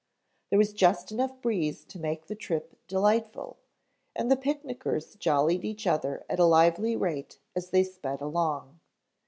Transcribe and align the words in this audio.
There 0.49 0.57
was 0.57 0.73
just 0.73 1.11
enough 1.11 1.39
breeze 1.43 1.83
to 1.85 1.99
make 1.99 2.25
the 2.25 2.33
trip 2.33 2.73
delightful 2.87 3.57
and 4.15 4.31
the 4.31 4.35
picnickers 4.35 5.13
jollied 5.15 5.63
each 5.63 5.85
other 5.85 6.25
at 6.27 6.39
a 6.39 6.45
lively 6.45 6.95
rate 6.95 7.37
as 7.55 7.69
they 7.69 7.83
sped 7.83 8.19
along. 8.19 8.79